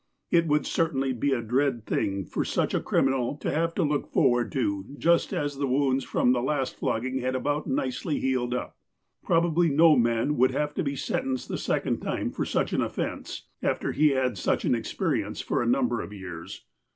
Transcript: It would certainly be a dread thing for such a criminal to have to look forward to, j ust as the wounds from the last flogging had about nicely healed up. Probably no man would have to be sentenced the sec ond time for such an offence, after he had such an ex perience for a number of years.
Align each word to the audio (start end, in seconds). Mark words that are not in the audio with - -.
It 0.31 0.47
would 0.47 0.65
certainly 0.65 1.13
be 1.13 1.31
a 1.31 1.43
dread 1.43 1.85
thing 1.85 2.25
for 2.25 2.43
such 2.43 2.73
a 2.73 2.79
criminal 2.79 3.35
to 3.37 3.51
have 3.51 3.75
to 3.75 3.83
look 3.83 4.07
forward 4.07 4.51
to, 4.53 4.83
j 4.97 5.09
ust 5.11 5.31
as 5.31 5.57
the 5.59 5.67
wounds 5.67 6.03
from 6.03 6.31
the 6.31 6.41
last 6.41 6.75
flogging 6.79 7.19
had 7.19 7.35
about 7.35 7.67
nicely 7.67 8.19
healed 8.19 8.51
up. 8.51 8.75
Probably 9.23 9.69
no 9.69 9.95
man 9.95 10.37
would 10.37 10.49
have 10.53 10.73
to 10.73 10.81
be 10.83 10.95
sentenced 10.95 11.49
the 11.49 11.57
sec 11.59 11.85
ond 11.85 12.01
time 12.01 12.31
for 12.31 12.45
such 12.45 12.73
an 12.73 12.81
offence, 12.81 13.43
after 13.61 13.91
he 13.91 14.07
had 14.07 14.39
such 14.39 14.65
an 14.65 14.73
ex 14.73 14.91
perience 14.91 15.43
for 15.43 15.61
a 15.61 15.67
number 15.67 16.01
of 16.01 16.11
years. 16.13 16.63